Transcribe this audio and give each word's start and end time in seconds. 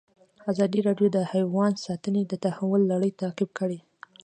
ازادي 0.51 0.79
راډیو 0.87 1.07
د 1.15 1.17
حیوان 1.31 1.71
ساتنه 1.85 2.21
د 2.27 2.33
تحول 2.43 2.81
لړۍ 2.91 3.11
تعقیب 3.21 3.49
کړې. 3.59 3.79